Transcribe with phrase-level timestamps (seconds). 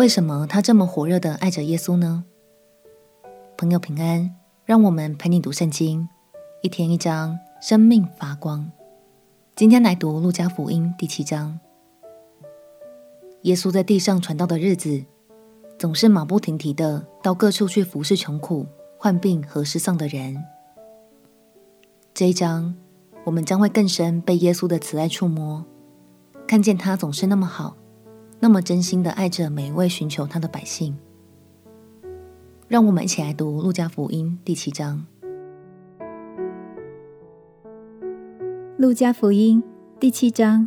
[0.00, 2.24] 为什么他这么火热地爱着耶稣呢？
[3.58, 4.34] 朋友平安，
[4.64, 6.08] 让我们陪你读圣经，
[6.62, 8.72] 一天一章，生命发光。
[9.54, 11.60] 今天来读路加福音第七章。
[13.42, 15.04] 耶稣在地上传道的日子，
[15.78, 20.42] 总是马不停蹄地到各处去服侍穷苦、患病和失丧的人。
[22.14, 22.74] 这一章，
[23.24, 25.62] 我们将会更深被耶稣的慈爱触摸，
[26.46, 27.76] 看见他总是那么好，
[28.42, 30.96] 那么真心的爱着每一位寻求他的百姓。
[32.68, 35.04] 让我们一起来读《路加福音》第七章。
[38.78, 39.62] 《路加福音》
[40.00, 40.66] 第七章，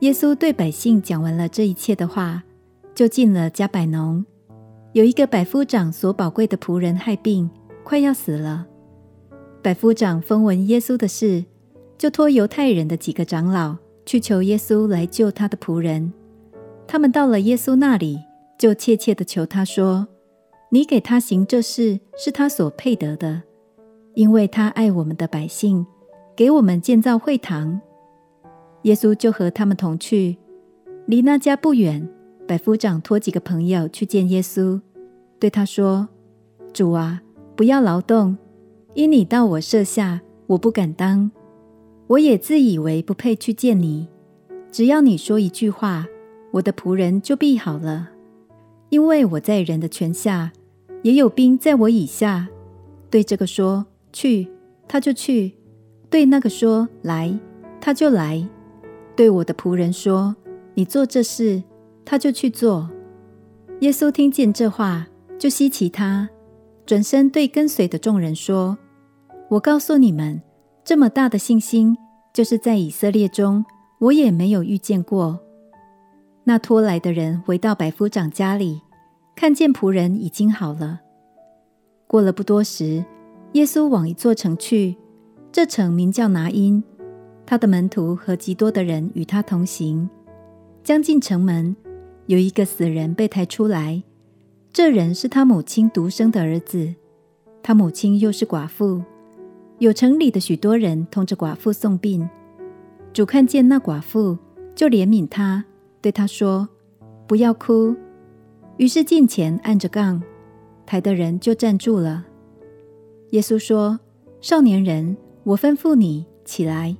[0.00, 2.42] 耶稣对百姓讲完了这一切的话，
[2.92, 4.24] 就进了迦百农。
[4.92, 7.48] 有一个百夫长所宝贵的仆人害病，
[7.84, 8.66] 快要死了。
[9.62, 11.44] 百夫长风闻耶稣的事，
[11.96, 13.76] 就托犹太人的几个长老
[14.10, 16.12] 去求耶稣来救他的仆人。
[16.84, 18.18] 他们到了耶稣那里，
[18.58, 20.08] 就切切地求他说
[20.70, 23.42] ：“你给他行这事，是他所配得的，
[24.14, 25.86] 因为他爱我们的百姓，
[26.34, 27.80] 给我们建造会堂。”
[28.82, 30.36] 耶稣就和他们同去，
[31.06, 32.08] 离那家不远。
[32.48, 34.80] 百夫长托几个朋友去见耶稣，
[35.38, 36.08] 对他说
[36.74, 37.22] ：“主啊，
[37.54, 38.36] 不要劳动。”
[38.94, 41.30] 因你到我舍下，我不敢当。
[42.10, 44.08] 我也自以为不配去见你。
[44.72, 46.06] 只要你说一句话，
[46.50, 48.10] 我的仆人就必好了。
[48.88, 50.50] 因为我在人的权下，
[51.02, 52.48] 也有兵在我以下。
[53.08, 54.48] 对这个说去，
[54.88, 55.52] 他就去；
[56.10, 57.38] 对那个说来，
[57.80, 58.44] 他就来；
[59.14, 60.34] 对我的仆人说
[60.74, 61.62] 你做这事，
[62.04, 62.90] 他就去做。
[63.82, 65.06] 耶稣听见这话，
[65.38, 66.28] 就稀奇他。
[66.84, 68.76] 转身对跟随的众人说
[69.50, 70.42] ：“我告诉你们，
[70.90, 71.96] 这么大的信心，
[72.34, 73.64] 就是在以色列中，
[74.00, 75.38] 我也没有遇见过。”
[76.42, 78.80] 那拖来的人回到百夫长家里，
[79.36, 80.98] 看见仆人已经好了。
[82.08, 83.04] 过了不多时，
[83.52, 84.96] 耶稣往一座城去，
[85.52, 86.82] 这城名叫拿因。
[87.46, 90.10] 他的门徒和极多的人与他同行。
[90.82, 91.76] 将近城门，
[92.26, 94.02] 有一个死人被抬出来。
[94.72, 96.96] 这人是他母亲独生的儿子，
[97.62, 99.04] 他母亲又是寡妇，
[99.80, 102.28] 有城里的许多人同着寡妇送殡。
[103.14, 104.36] 主看见那寡妇，
[104.74, 105.64] 就怜悯他，
[106.02, 106.68] 对他说
[107.26, 107.96] ：“不要哭。”
[108.76, 110.22] 于是近前按着杠，
[110.84, 112.26] 抬的人就站住了。
[113.30, 113.98] 耶稣说
[114.42, 116.94] ：“少年人，我吩咐你起来。”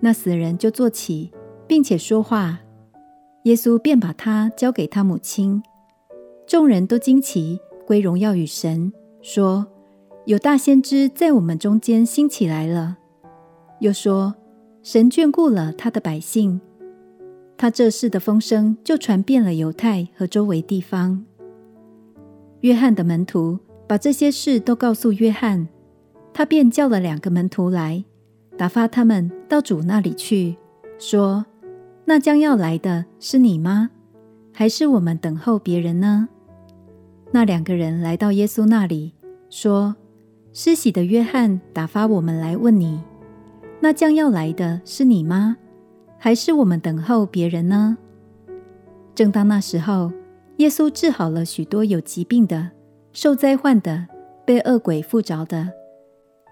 [0.00, 1.30] 那死人就坐起，
[1.66, 2.60] 并且说话。
[3.42, 5.62] 耶稣便把他交给他母亲。
[6.46, 8.90] 众人都惊奇，归荣耀与神，
[9.20, 9.66] 说
[10.28, 12.98] ：“有大先知在我们中间兴起来了。”
[13.80, 14.34] 又说
[14.84, 16.60] ：“神眷顾了他的百姓。”
[17.56, 21.24] 他这事的风声就传遍了犹太和周围地方。
[22.60, 25.66] 约翰的门徒把这些事都告诉约翰，
[26.34, 28.04] 他便叫了两个门徒来，
[28.58, 30.58] 打发他们到主那里去，
[30.98, 31.46] 说
[32.04, 33.88] ：“那将要来的是你吗？
[34.52, 36.28] 还是我们等候别人呢？”
[37.32, 39.14] 那两个人来到耶稣那里，
[39.48, 39.96] 说
[40.52, 43.00] ：“施洗的约翰打发我们来问你，
[43.80, 45.56] 那将要来的是你吗？
[46.18, 47.96] 还是我们等候别人呢？”
[49.14, 50.12] 正当那时候，
[50.56, 52.70] 耶稣治好了许多有疾病的、
[53.12, 54.06] 受灾患的、
[54.44, 55.72] 被恶鬼附着的，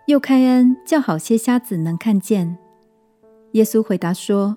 [0.07, 2.57] 又开恩叫好些瞎子能看见。
[3.53, 4.57] 耶稣回答说：“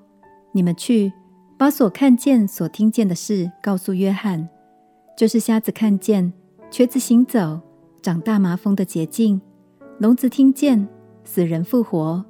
[0.54, 1.14] 你们去，
[1.58, 4.50] 把所看见、所听见的事告诉约翰。”
[5.18, 6.32] 就是瞎子看见，
[6.72, 7.60] 瘸子行走，
[8.02, 9.40] 长大麻风的捷径，
[9.98, 10.88] 聋子听见，
[11.24, 12.24] 死人复活，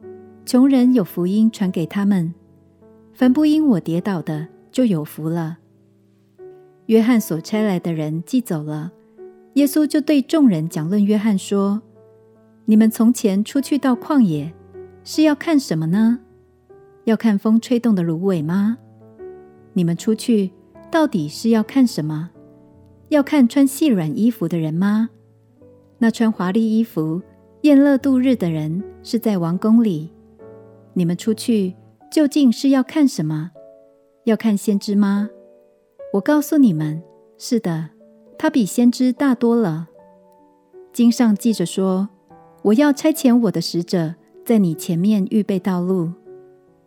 [0.46, 2.34] 穷人有福音传给他们。
[3.14, 5.58] 凡不因我跌倒的，就有福了。
[6.88, 8.92] 约翰所差来的人既走了，
[9.54, 11.82] 耶稣就对众人讲论约翰说
[12.66, 14.54] ：“你们从前出去到旷野，
[15.04, 16.20] 是要看什么呢？
[17.04, 18.78] 要看风吹动的芦苇吗？
[19.74, 20.52] 你们出去
[20.90, 22.32] 到底是要看什么？”
[23.10, 25.10] 要看穿细软衣服的人吗？
[26.00, 27.22] 那穿华丽衣服、
[27.62, 30.10] 宴乐度日的人是在王宫里。
[30.94, 31.76] 你们出去
[32.10, 33.52] 究竟是要看什么？
[34.24, 35.30] 要看先知吗？
[36.14, 37.04] 我告诉你们，
[37.38, 37.90] 是的，
[38.38, 39.90] 他比先知大多了。
[40.92, 42.10] 经上记着说
[42.64, 44.16] ：“我要差遣我的使者
[44.46, 46.12] 在你前面预备道路。”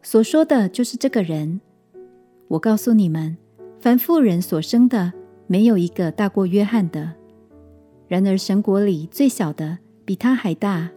[0.03, 1.61] 所说的就是这个人。
[2.49, 3.37] 我告诉你们，
[3.79, 5.13] 凡妇人所生的。
[5.49, 7.13] 没有一个大过约翰的。
[8.13, 10.91] 然而神国里最小的比他还大。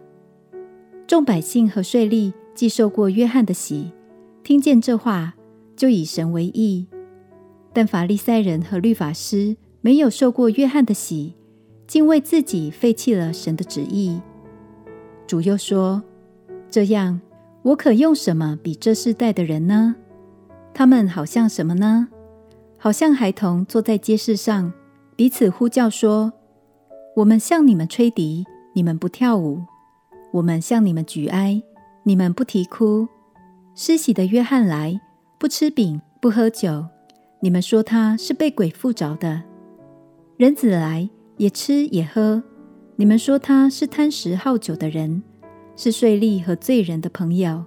[1.06, 3.90] 众百姓和税吏既受过约翰的洗，
[4.42, 5.34] 听见这话，
[5.74, 6.86] 就以神为义。
[7.72, 11.34] 但法利赛人和律法师没有受过约翰的洗，
[11.86, 14.20] 竟为自己废弃了神的旨意。
[15.26, 16.02] 主又说
[16.70, 17.18] ：“这样，
[17.62, 19.96] 我可用什么比这世代的人呢？
[20.74, 22.08] 他们好像什么呢？
[22.76, 24.70] 好像孩童坐在街市上，
[25.16, 26.34] 彼此呼叫说
[27.16, 29.64] ：‘我们向你们吹笛，你们不跳舞；
[30.32, 31.62] 我们向你们举哀，
[32.02, 33.08] 你们不啼哭。’
[33.74, 35.00] 施洗的约翰来，
[35.38, 36.84] 不吃饼，不喝酒，
[37.40, 39.44] 你们说他是被鬼附着的；
[40.36, 41.08] 人子来，
[41.38, 42.42] 也吃也喝。”
[42.96, 45.22] 你们说他是贪食好酒的人，
[45.74, 47.64] 是税吏和罪人的朋友。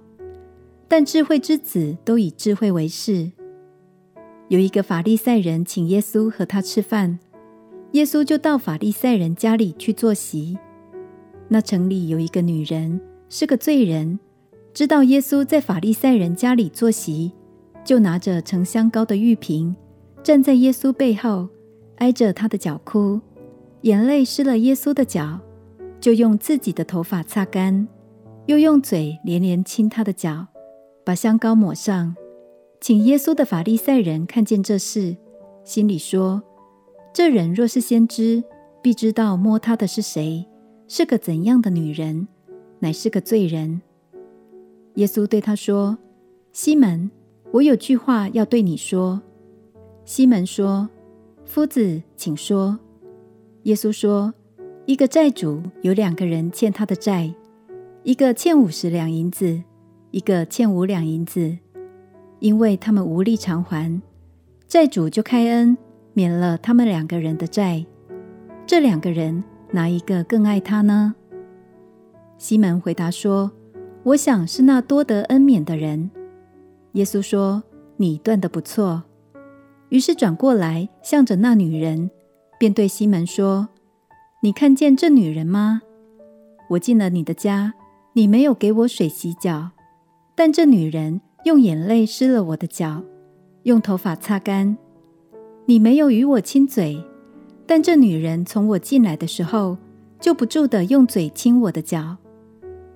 [0.86, 3.32] 但智慧之子都以智慧为事。
[4.46, 7.18] 有一个法利赛人请耶稣和他吃饭，
[7.92, 10.56] 耶稣就到法利赛人家里去坐席。
[11.48, 14.18] 那城里有一个女人是个罪人，
[14.72, 17.32] 知道耶稣在法利赛人家里坐席，
[17.84, 19.74] 就拿着盛香膏的玉瓶，
[20.22, 21.48] 站在耶稣背后，
[21.96, 23.20] 挨着他的脚哭。
[23.82, 25.40] 眼泪湿了耶稣的脚，
[26.00, 27.88] 就用自己的头发擦干，
[28.46, 30.46] 又用嘴连连亲他的脚，
[31.04, 32.14] 把香膏抹上。
[32.80, 35.16] 请耶稣的法利赛人看见这事，
[35.64, 36.42] 心里说：
[37.12, 38.42] 这人若是先知，
[38.80, 40.46] 必知道摸他的是谁，
[40.86, 42.28] 是个怎样的女人，
[42.78, 43.82] 乃是个罪人。
[44.94, 45.98] 耶稣对他说：
[46.52, 47.10] 西门，
[47.50, 49.20] 我有句话要对你说。
[50.04, 50.88] 西门说：
[51.44, 52.78] 夫子，请说。
[53.64, 54.32] 耶稣说
[54.86, 57.34] ：“一个债主有两个人欠他的债，
[58.04, 59.62] 一个欠五十两银子，
[60.12, 61.58] 一个欠五两银子。
[62.38, 64.00] 因为他们无力偿还，
[64.66, 65.76] 债主就开恩
[66.12, 67.84] 免了他们两个人的债。
[68.66, 69.42] 这两个人
[69.72, 71.14] 哪一个更爱他呢？”
[72.38, 73.52] 西门回答说
[74.04, 76.10] ：“我想是那多得恩免的人。”
[76.92, 77.62] 耶稣说
[77.98, 79.04] ：“你断得不错。”
[79.90, 82.10] 于是转过来向着那女人。
[82.58, 83.70] 便对西门说
[84.44, 85.80] ：“你看见这女人吗？
[86.68, 87.72] 我进了你的家，
[88.12, 89.70] 你没有给我水洗脚，
[90.34, 93.02] 但这女人用眼泪湿了我的脚，
[93.62, 94.76] 用头发擦干。
[95.70, 97.00] 你没有与我亲嘴，
[97.64, 99.78] 但这女人从我进来的时候，
[100.18, 102.16] 就不住地用嘴亲我的脚。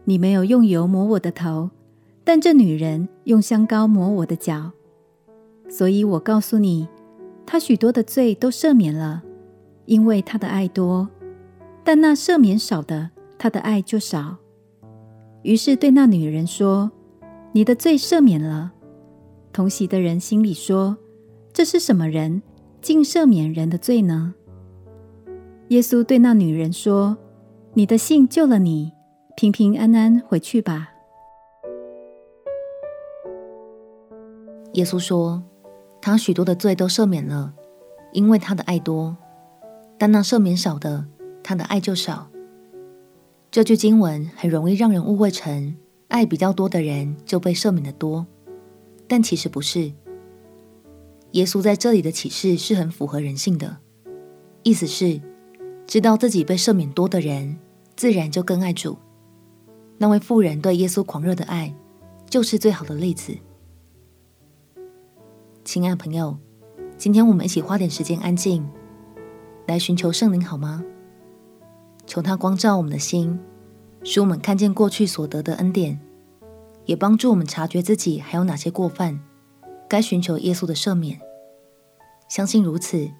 [0.03, 1.71] 你没有用油抹我的头，
[2.25, 4.73] 但这女人用香膏抹我的脚。
[5.69, 6.89] 所以我告诉你，
[7.47, 9.23] 她许多的罪都赦免了。”
[9.87, 11.09] 因为他的爱多，
[11.85, 14.39] 但那赦免少的，他的爱就少。
[15.43, 16.91] 于是对那女人说
[17.55, 18.73] ：“你的罪赦免了。”
[19.55, 20.97] 同席的人心里说
[21.55, 22.43] ：“这是什么人，
[22.85, 24.35] 竟赦免人的罪呢？”
[25.69, 27.17] 耶稣对那女人说
[27.73, 28.93] ：“你的信救了你，
[29.35, 30.91] 平平安安回去吧。”
[34.75, 35.43] 耶稣说
[36.03, 37.55] ：“他许多的罪都赦免了，
[38.13, 39.17] 因为他的爱多。”
[39.97, 41.07] 但那赦免少的，
[41.43, 42.29] 他的爱就少。
[43.51, 45.77] 这句经文很容易让人误会成
[46.09, 48.27] 爱比较多的人就被赦免的多，
[49.09, 49.93] 但其实不是。
[51.35, 53.79] 耶稣在这里的启示是很符合人性的，
[54.63, 55.21] 意思是
[55.85, 57.59] 知道自己被赦免多的人，
[57.97, 58.97] 自然就更爱主。
[59.99, 61.75] 那位妇人对耶稣狂热的爱，
[62.31, 63.37] 就是最好的例子。
[65.65, 66.39] 亲爱朋友，
[66.97, 68.65] 今天我们一起花点时间安静。
[69.67, 70.85] 来寻求圣灵好吗？
[72.07, 73.41] 求他光照我们的心，
[74.05, 75.99] 使我们看见过去所得的恩典，
[76.85, 79.19] 也帮助我们察觉自己还有哪些过犯，
[79.89, 81.21] 该寻求耶稣的赦免。
[82.29, 83.11] 相信如此，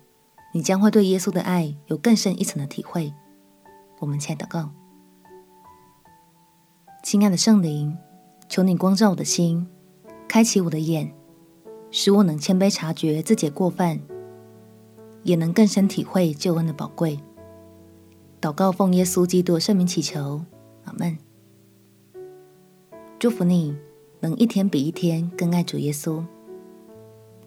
[0.53, 3.13] 你将会对耶稣的爱有更深一层的体会。
[4.01, 4.71] 我们且祷告：
[7.03, 7.97] 亲爱的圣灵，
[8.49, 9.67] 求你光照我的心，
[10.27, 11.15] 开启我的眼，
[11.91, 14.01] 使我能谦卑察觉自己的过犯。
[15.23, 17.19] 也能更深体会救恩的宝贵。
[18.43, 20.45] 祷告奉耶稣基督圣名祈求，
[20.85, 21.17] 阿门。
[23.19, 23.75] 祝福你
[24.21, 26.23] 能一天比一天更爱主耶稣。